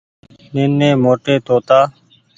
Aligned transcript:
نيني 0.53 0.89
موٽي 1.03 1.35
توتآ۔ 1.45 1.79